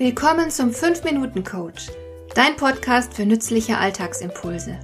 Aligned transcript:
Willkommen 0.00 0.50
zum 0.50 0.70
5-Minuten-Coach, 0.70 1.88
dein 2.34 2.56
Podcast 2.56 3.12
für 3.12 3.26
nützliche 3.26 3.76
Alltagsimpulse. 3.76 4.80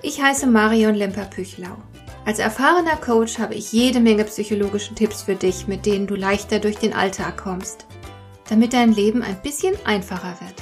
Ich 0.00 0.22
heiße 0.22 0.46
Marion 0.46 0.94
Lemper-Püchlau. 0.94 1.76
Als 2.24 2.38
erfahrener 2.38 2.96
Coach 2.96 3.38
habe 3.38 3.54
ich 3.54 3.70
jede 3.74 4.00
Menge 4.00 4.24
psychologische 4.24 4.94
Tipps 4.94 5.20
für 5.20 5.34
dich, 5.34 5.66
mit 5.66 5.84
denen 5.84 6.06
du 6.06 6.14
leichter 6.14 6.58
durch 6.58 6.78
den 6.78 6.94
Alltag 6.94 7.36
kommst, 7.36 7.84
damit 8.48 8.72
dein 8.72 8.94
Leben 8.94 9.22
ein 9.22 9.42
bisschen 9.42 9.74
einfacher 9.84 10.38
wird. 10.40 10.54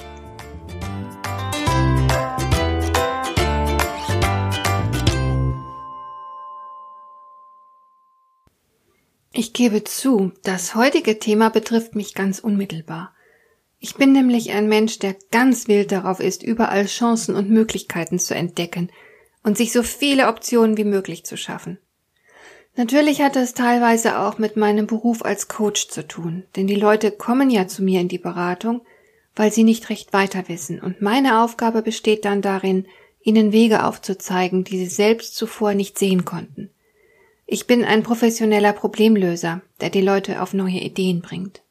Ich 9.32 9.52
gebe 9.52 9.84
zu, 9.84 10.32
das 10.42 10.74
heutige 10.74 11.20
Thema 11.20 11.48
betrifft 11.50 11.94
mich 11.94 12.14
ganz 12.14 12.40
unmittelbar. 12.40 13.14
Ich 13.84 13.96
bin 13.96 14.12
nämlich 14.12 14.52
ein 14.52 14.68
Mensch, 14.68 15.00
der 15.00 15.16
ganz 15.32 15.66
wild 15.66 15.90
darauf 15.90 16.20
ist, 16.20 16.44
überall 16.44 16.86
Chancen 16.86 17.34
und 17.34 17.50
Möglichkeiten 17.50 18.20
zu 18.20 18.32
entdecken 18.32 18.90
und 19.42 19.56
sich 19.58 19.72
so 19.72 19.82
viele 19.82 20.28
Optionen 20.28 20.76
wie 20.76 20.84
möglich 20.84 21.24
zu 21.24 21.36
schaffen. 21.36 21.78
Natürlich 22.76 23.22
hat 23.22 23.34
das 23.34 23.54
teilweise 23.54 24.20
auch 24.20 24.38
mit 24.38 24.56
meinem 24.56 24.86
Beruf 24.86 25.24
als 25.24 25.48
Coach 25.48 25.88
zu 25.88 26.06
tun, 26.06 26.44
denn 26.54 26.68
die 26.68 26.76
Leute 26.76 27.10
kommen 27.10 27.50
ja 27.50 27.66
zu 27.66 27.82
mir 27.82 28.00
in 28.00 28.06
die 28.06 28.18
Beratung, 28.18 28.82
weil 29.34 29.52
sie 29.52 29.64
nicht 29.64 29.90
recht 29.90 30.12
weiter 30.12 30.48
wissen, 30.48 30.80
und 30.80 31.02
meine 31.02 31.42
Aufgabe 31.42 31.82
besteht 31.82 32.24
dann 32.24 32.40
darin, 32.40 32.86
ihnen 33.20 33.50
Wege 33.50 33.84
aufzuzeigen, 33.84 34.62
die 34.62 34.78
sie 34.78 34.86
selbst 34.86 35.34
zuvor 35.34 35.74
nicht 35.74 35.98
sehen 35.98 36.24
konnten. 36.24 36.70
Ich 37.46 37.66
bin 37.66 37.84
ein 37.84 38.04
professioneller 38.04 38.74
Problemlöser, 38.74 39.60
der 39.80 39.90
die 39.90 40.02
Leute 40.02 40.40
auf 40.40 40.54
neue 40.54 40.78
Ideen 40.78 41.20
bringt. 41.20 41.62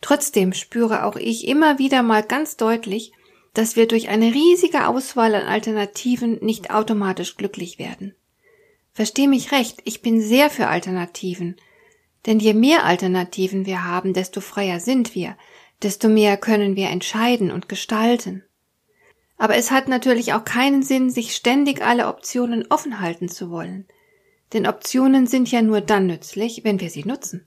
Trotzdem 0.00 0.52
spüre 0.52 1.04
auch 1.04 1.16
ich 1.16 1.46
immer 1.46 1.78
wieder 1.78 2.02
mal 2.02 2.22
ganz 2.22 2.56
deutlich, 2.56 3.12
dass 3.54 3.76
wir 3.76 3.86
durch 3.86 4.08
eine 4.08 4.32
riesige 4.32 4.86
Auswahl 4.86 5.34
an 5.34 5.46
Alternativen 5.46 6.38
nicht 6.40 6.70
automatisch 6.70 7.36
glücklich 7.36 7.78
werden. 7.78 8.14
Versteh 8.92 9.26
mich 9.26 9.52
recht, 9.52 9.80
ich 9.84 10.02
bin 10.02 10.20
sehr 10.20 10.50
für 10.50 10.68
Alternativen, 10.68 11.56
denn 12.26 12.38
je 12.38 12.54
mehr 12.54 12.84
Alternativen 12.84 13.66
wir 13.66 13.84
haben, 13.84 14.12
desto 14.12 14.40
freier 14.40 14.80
sind 14.80 15.14
wir, 15.14 15.36
desto 15.82 16.08
mehr 16.08 16.36
können 16.36 16.76
wir 16.76 16.88
entscheiden 16.88 17.50
und 17.50 17.68
gestalten. 17.68 18.44
Aber 19.36 19.56
es 19.56 19.70
hat 19.70 19.88
natürlich 19.88 20.34
auch 20.34 20.44
keinen 20.44 20.82
Sinn, 20.82 21.08
sich 21.08 21.34
ständig 21.34 21.82
alle 21.82 22.08
Optionen 22.08 22.66
offen 22.68 23.00
halten 23.00 23.28
zu 23.28 23.50
wollen. 23.50 23.86
Denn 24.52 24.66
Optionen 24.66 25.26
sind 25.26 25.50
ja 25.50 25.62
nur 25.62 25.80
dann 25.80 26.06
nützlich, 26.06 26.62
wenn 26.64 26.80
wir 26.80 26.90
sie 26.90 27.04
nutzen. 27.04 27.46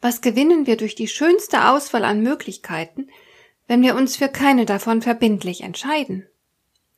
Was 0.00 0.20
gewinnen 0.20 0.66
wir 0.66 0.76
durch 0.76 0.94
die 0.94 1.08
schönste 1.08 1.68
Auswahl 1.68 2.04
an 2.04 2.22
Möglichkeiten, 2.22 3.08
wenn 3.66 3.82
wir 3.82 3.96
uns 3.96 4.16
für 4.16 4.28
keine 4.28 4.64
davon 4.64 5.02
verbindlich 5.02 5.62
entscheiden? 5.62 6.26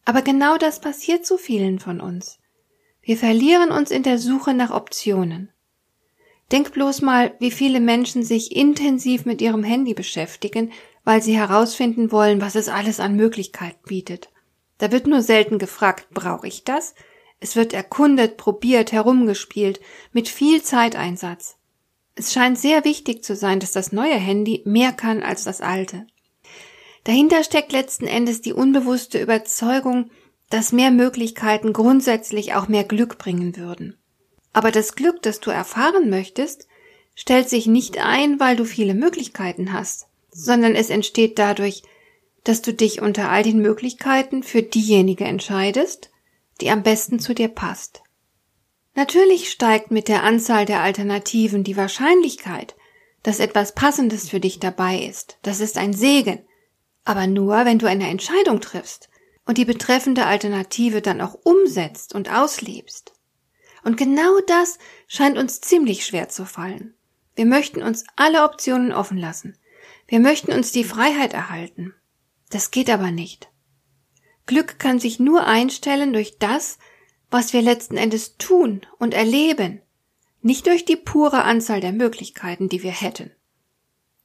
Aber 0.05 0.23
genau 0.23 0.57
das 0.59 0.81
passiert 0.81 1.25
zu 1.25 1.39
vielen 1.39 1.79
von 1.79 2.01
uns. 2.01 2.39
Wir 3.03 3.17
verlieren 3.17 3.71
uns 3.71 3.91
in 3.91 4.03
der 4.03 4.19
Suche 4.19 4.55
nach 4.55 4.71
Optionen. 4.71 5.51
Denk 6.53 6.73
bloß 6.73 7.03
mal, 7.03 7.35
wie 7.39 7.51
viele 7.51 7.81
Menschen 7.81 8.23
sich 8.23 8.55
intensiv 8.55 9.25
mit 9.25 9.41
ihrem 9.41 9.63
Handy 9.63 9.95
beschäftigen, 9.95 10.73
weil 11.05 11.23
sie 11.23 11.37
herausfinden 11.37 12.13
wollen, 12.13 12.41
was 12.41 12.55
es 12.55 12.69
alles 12.69 13.01
an 13.01 13.17
Möglichkeiten 13.17 13.81
bietet. 13.87 14.31
Da 14.79 14.93
wird 14.93 15.07
nur 15.07 15.23
selten 15.23 15.59
gefragt, 15.59 16.09
brauche 16.11 16.49
ich 16.49 16.65
das? 16.65 16.95
Es 17.39 17.57
wird 17.57 17.73
erkundet, 17.73 18.37
probiert, 18.37 18.93
herumgespielt, 18.93 19.81
mit 20.13 20.29
viel 20.29 20.63
Zeiteinsatz. 20.63 21.57
Es 22.21 22.35
scheint 22.35 22.59
sehr 22.59 22.85
wichtig 22.85 23.25
zu 23.25 23.35
sein, 23.35 23.61
dass 23.61 23.73
das 23.73 23.93
neue 23.93 24.17
Handy 24.17 24.61
mehr 24.67 24.93
kann 24.93 25.23
als 25.23 25.45
das 25.45 25.63
alte. 25.63 26.07
Dahinter 27.05 27.43
steckt 27.43 27.73
letzten 27.73 28.07
Endes 28.07 28.43
die 28.43 28.53
unbewusste 28.53 29.19
Überzeugung, 29.19 30.11
dass 30.51 30.71
mehr 30.71 30.91
Möglichkeiten 30.91 31.73
grundsätzlich 31.73 32.53
auch 32.53 32.69
mehr 32.69 32.85
Glück 32.85 33.17
bringen 33.17 33.57
würden. 33.57 33.97
Aber 34.53 34.71
das 34.71 34.97
Glück, 34.97 35.23
das 35.23 35.41
du 35.41 35.51
erfahren 35.51 36.11
möchtest, 36.11 36.69
stellt 37.15 37.49
sich 37.49 37.67
nicht 37.67 37.97
ein, 37.97 38.39
weil 38.39 38.55
du 38.55 38.67
viele 38.67 38.93
Möglichkeiten 38.93 39.73
hast, 39.73 40.07
sondern 40.31 40.75
es 40.75 40.91
entsteht 40.91 41.39
dadurch, 41.39 41.85
dass 42.45 42.61
du 42.61 42.75
dich 42.75 43.01
unter 43.01 43.31
all 43.31 43.45
den 43.45 43.63
Möglichkeiten 43.63 44.43
für 44.43 44.63
diejenige 44.63 45.25
entscheidest, 45.25 46.11
die 46.61 46.69
am 46.69 46.83
besten 46.83 47.19
zu 47.19 47.33
dir 47.35 47.49
passt. 47.49 48.03
Natürlich 48.95 49.51
steigt 49.51 49.91
mit 49.91 50.09
der 50.09 50.25
Anzahl 50.25 50.67
der 50.67 50.81
Alternativen 50.81 51.65
die 51.65 51.77
Wahrscheinlichkeit, 51.77 52.75
dass 53.23 53.39
etwas 53.39 53.75
Passendes 53.75 54.29
für 54.29 54.41
dich 54.41 54.59
dabei 54.59 54.99
ist. 54.99 55.39
Das 55.43 55.61
ist 55.61 55.79
ein 55.79 55.93
Segen. 55.93 56.45
Aber 57.05 57.27
nur, 57.27 57.65
wenn 57.65 57.79
du 57.79 57.87
eine 57.87 58.09
Entscheidung 58.09 58.61
triffst 58.61 59.09
und 59.47 59.59
die 59.59 59.65
betreffende 59.65 60.27
Alternative 60.27 61.03
dann 61.03 61.21
auch 61.21 61.35
umsetzt 61.45 62.15
und 62.15 62.31
auslebst. 62.31 63.13
Und 63.83 63.97
genau 63.97 64.41
das 64.47 64.79
scheint 65.07 65.39
uns 65.39 65.61
ziemlich 65.61 66.05
schwer 66.05 66.29
zu 66.29 66.45
fallen. 66.45 66.95
Wir 67.35 67.47
möchten 67.47 67.83
uns 67.83 68.05
alle 68.17 68.45
Optionen 68.45 68.93
offen 68.93 69.17
lassen. 69.17 69.57
Wir 70.07 70.21
möchten 70.21 70.53
uns 70.53 70.73
die 70.73 70.85
Freiheit 70.85 71.33
erhalten. 71.33 71.95
Das 72.51 72.71
geht 72.71 72.91
aber 72.91 73.11
nicht. 73.11 73.49
Glück 74.47 74.79
kann 74.79 74.99
sich 74.99 75.21
nur 75.21 75.47
einstellen 75.47 76.13
durch 76.13 76.39
das, 76.39 76.79
was 77.31 77.53
wir 77.53 77.63
letzten 77.63 77.97
Endes 77.97 78.37
tun 78.37 78.83
und 78.99 79.15
erleben, 79.15 79.81
nicht 80.43 80.67
durch 80.67 80.85
die 80.85 80.97
pure 80.97 81.45
Anzahl 81.45 81.81
der 81.81 81.93
Möglichkeiten, 81.93 82.69
die 82.69 82.83
wir 82.83 82.93
hätten. 82.93 83.31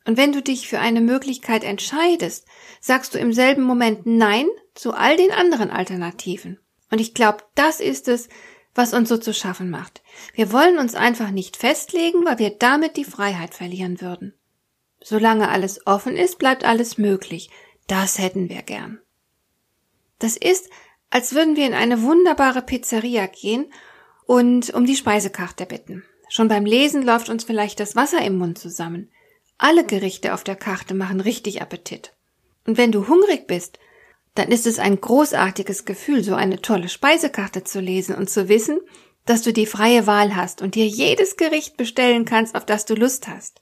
Und 0.06 0.18
wenn 0.18 0.32
du 0.32 0.42
dich 0.42 0.68
für 0.68 0.80
eine 0.80 1.02
Möglichkeit 1.02 1.64
entscheidest, 1.64 2.46
sagst 2.80 3.16
du 3.16 3.20
im 3.20 3.34
selben 3.34 3.64
Moment 3.64 4.06
Nein 4.06 4.48
zu 4.76 4.94
all 4.94 5.18
den 5.18 5.32
anderen 5.32 5.72
Alternativen. 5.72 6.60
Und 6.92 7.02
ich 7.02 7.14
glaube, 7.14 7.40
das 7.56 7.80
ist 7.80 8.08
es, 8.08 8.30
was 8.76 8.94
uns 8.94 9.10
so 9.10 9.18
zu 9.18 9.34
schaffen 9.34 9.70
macht. 9.70 10.04
Wir 10.34 10.52
wollen 10.52 10.78
uns 10.78 10.96
einfach 10.96 11.32
nicht 11.32 11.58
festlegen, 11.58 12.26
weil 12.26 12.40
wir 12.40 12.52
damit 12.52 12.98
die 12.98 13.06
Freiheit 13.06 13.56
verlieren 13.56 14.02
würden. 14.02 14.34
Solange 15.02 15.50
alles 15.50 15.88
offen 15.88 16.16
ist, 16.16 16.38
bleibt 16.38 16.66
alles 16.66 16.98
möglich. 16.98 17.50
Das 17.88 18.20
hätten 18.20 18.50
wir 18.50 18.62
gern. 18.62 19.00
Das 20.20 20.38
ist, 20.38 20.70
als 21.16 21.34
würden 21.34 21.56
wir 21.56 21.66
in 21.66 21.74
eine 21.74 22.02
wunderbare 22.02 22.62
Pizzeria 22.62 23.26
gehen 23.28 23.72
und 24.26 24.74
um 24.74 24.86
die 24.86 24.98
Speisekarte 24.98 25.66
bitten. 25.66 26.04
Schon 26.28 26.50
beim 26.50 26.66
Lesen 26.66 27.04
läuft 27.04 27.30
uns 27.30 27.46
vielleicht 27.46 27.80
das 27.80 27.96
Wasser 27.96 28.22
im 28.22 28.38
Mund 28.38 28.58
zusammen. 28.58 29.10
Alle 29.58 29.86
Gerichte 29.86 30.34
auf 30.34 30.44
der 30.44 30.58
Karte 30.58 30.94
machen 30.94 31.22
richtig 31.22 31.62
Appetit. 31.62 32.12
Und 32.68 32.78
wenn 32.78 32.92
du 32.92 33.08
hungrig 33.08 33.48
bist, 33.48 33.80
dann 34.34 34.50
ist 34.50 34.68
es 34.68 34.78
ein 34.78 35.00
großartiges 35.00 35.86
Gefühl, 35.86 36.22
so 36.22 36.36
eine 36.36 36.62
tolle 36.62 36.90
Speisekarte 36.90 37.64
zu 37.64 37.80
lesen 37.80 38.14
und 38.14 38.30
zu 38.30 38.50
wissen, 38.50 38.82
dass 39.26 39.42
du 39.42 39.54
die 39.54 39.68
freie 39.68 40.08
Wahl 40.08 40.36
hast 40.36 40.62
und 40.62 40.76
dir 40.76 40.86
jedes 40.86 41.38
Gericht 41.38 41.78
bestellen 41.78 42.26
kannst, 42.26 42.56
auf 42.56 42.66
das 42.66 42.84
du 42.84 42.94
Lust 42.94 43.30
hast. 43.30 43.62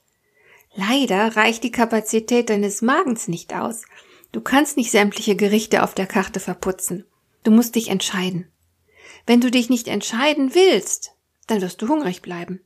Leider 0.74 1.36
reicht 1.36 1.62
die 1.62 1.70
Kapazität 1.70 2.50
deines 2.50 2.82
Magens 2.82 3.28
nicht 3.28 3.54
aus. 3.54 3.84
Du 4.32 4.40
kannst 4.40 4.76
nicht 4.76 4.90
sämtliche 4.90 5.36
Gerichte 5.36 5.84
auf 5.84 5.94
der 5.94 6.08
Karte 6.08 6.40
verputzen. 6.40 7.06
Du 7.44 7.50
musst 7.50 7.76
dich 7.76 7.88
entscheiden. 7.88 8.50
Wenn 9.26 9.40
du 9.40 9.50
dich 9.50 9.70
nicht 9.70 9.88
entscheiden 9.88 10.54
willst, 10.54 11.12
dann 11.46 11.60
wirst 11.60 11.80
du 11.80 11.88
hungrig 11.88 12.22
bleiben. 12.22 12.60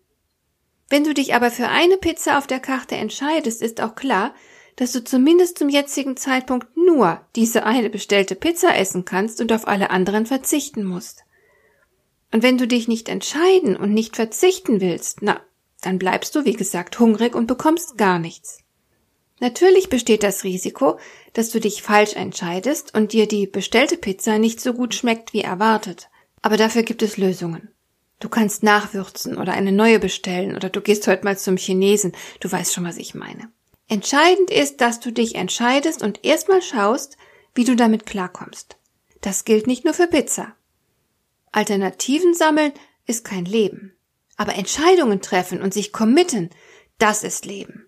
Wenn 0.89 1.05
du 1.05 1.13
dich 1.13 1.35
aber 1.35 1.51
für 1.51 1.69
eine 1.69 1.99
Pizza 1.99 2.39
auf 2.39 2.47
der 2.47 2.61
Karte 2.61 2.97
entscheidest, 2.97 3.61
ist 3.61 3.81
auch 3.81 3.95
klar, 3.95 4.35
dass 4.77 4.93
du 4.93 5.03
zumindest 5.03 5.59
zum 5.59 5.69
jetzigen 5.69 6.17
Zeitpunkt 6.17 6.77
nur 6.77 7.21
diese 7.37 7.65
eine 7.65 7.91
bestellte 7.91 8.37
Pizza 8.37 8.77
essen 8.77 9.05
kannst 9.05 9.41
und 9.41 9.53
auf 9.53 9.67
alle 9.67 9.91
anderen 9.91 10.25
verzichten 10.25 10.85
musst. 10.85 11.25
Und 12.33 12.43
wenn 12.43 12.59
du 12.59 12.69
dich 12.69 12.89
nicht 12.89 13.09
entscheiden 13.09 13.77
und 13.77 13.93
nicht 13.93 14.17
verzichten 14.17 14.81
willst, 14.81 15.19
na, 15.21 15.41
dann 15.81 15.99
bleibst 15.99 16.35
du, 16.35 16.45
wie 16.45 16.53
gesagt, 16.53 16.99
hungrig 16.99 17.35
und 17.35 17.47
bekommst 17.47 17.99
gar 17.99 18.19
nichts. 18.19 18.61
Natürlich 19.41 19.89
besteht 19.89 20.23
das 20.23 20.43
Risiko, 20.45 20.99
dass 21.33 21.51
du 21.51 21.61
dich 21.61 21.83
falsch 21.83 22.15
entscheidest 22.15 22.95
und 22.95 23.13
dir 23.13 23.29
die 23.29 23.47
bestellte 23.47 23.97
Pizza 23.97 24.39
nicht 24.39 24.61
so 24.61 24.73
gut 24.73 24.95
schmeckt 24.95 25.33
wie 25.33 25.43
erwartet. 25.43 26.09
Aber 26.43 26.57
dafür 26.57 26.83
gibt 26.83 27.03
es 27.03 27.17
Lösungen. 27.17 27.69
Du 28.21 28.29
kannst 28.29 28.65
nachwürzen 28.65 29.39
oder 29.39 29.53
eine 29.53 29.71
neue 29.71 30.01
bestellen 30.01 30.57
oder 30.57 30.71
du 30.71 30.81
gehst 30.81 31.07
heute 31.07 31.25
mal 31.25 31.39
zum 31.39 31.57
Chinesen. 31.57 32.13
Du 32.41 32.51
weißt 32.51 32.75
schon, 32.75 32.85
was 32.85 32.97
ich 32.97 33.15
meine. 33.15 33.51
Entscheidend 33.87 34.51
ist, 34.51 34.81
dass 34.81 35.01
du 35.01 35.13
dich 35.13 35.37
entscheidest 35.37 36.03
und 36.03 36.25
erstmal 36.25 36.61
schaust, 36.61 37.17
wie 37.55 37.65
du 37.65 37.77
damit 37.77 38.07
klarkommst. 38.07 38.77
Das 39.21 39.45
gilt 39.45 39.67
nicht 39.67 39.85
nur 39.85 39.95
für 39.95 40.09
Pizza. 40.09 40.55
Alternativen 41.53 42.35
sammeln 42.35 42.73
ist 43.07 43.25
kein 43.25 43.45
Leben. 43.45 43.97
Aber 44.37 44.55
Entscheidungen 44.55 45.23
treffen 45.23 45.63
und 45.63 45.73
sich 45.73 45.93
committen, 45.93 46.51
das 46.99 47.25
ist 47.25 47.47
Leben. 47.47 47.88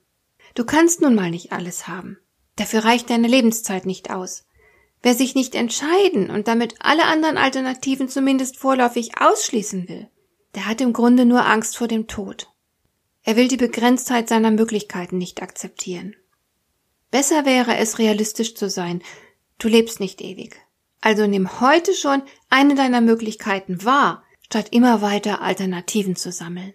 Du 0.54 0.64
kannst 0.64 1.00
nun 1.00 1.14
mal 1.14 1.30
nicht 1.30 1.52
alles 1.52 1.88
haben. 1.88 2.18
Dafür 2.56 2.84
reicht 2.84 3.10
deine 3.10 3.28
Lebenszeit 3.28 3.86
nicht 3.86 4.10
aus. 4.10 4.44
Wer 5.02 5.14
sich 5.14 5.34
nicht 5.34 5.54
entscheiden 5.54 6.30
und 6.30 6.46
damit 6.46 6.74
alle 6.80 7.04
anderen 7.04 7.38
Alternativen 7.38 8.08
zumindest 8.08 8.58
vorläufig 8.58 9.12
ausschließen 9.18 9.88
will, 9.88 10.08
der 10.54 10.66
hat 10.66 10.80
im 10.80 10.92
Grunde 10.92 11.24
nur 11.24 11.46
Angst 11.46 11.76
vor 11.76 11.88
dem 11.88 12.06
Tod. 12.06 12.48
Er 13.22 13.36
will 13.36 13.48
die 13.48 13.56
Begrenztheit 13.56 14.28
seiner 14.28 14.50
Möglichkeiten 14.50 15.16
nicht 15.16 15.42
akzeptieren. 15.42 16.16
Besser 17.10 17.44
wäre 17.44 17.76
es, 17.76 17.98
realistisch 17.98 18.54
zu 18.54 18.68
sein. 18.68 19.02
Du 19.58 19.68
lebst 19.68 20.00
nicht 20.00 20.20
ewig. 20.20 20.56
Also 21.00 21.26
nimm 21.26 21.60
heute 21.60 21.94
schon 21.94 22.22
eine 22.50 22.74
deiner 22.74 23.00
Möglichkeiten 23.00 23.84
wahr, 23.84 24.22
statt 24.44 24.68
immer 24.70 25.00
weiter 25.00 25.40
Alternativen 25.40 26.16
zu 26.16 26.30
sammeln. 26.30 26.74